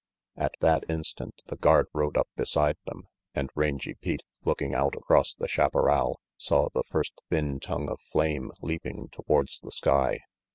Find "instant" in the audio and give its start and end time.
0.89-1.43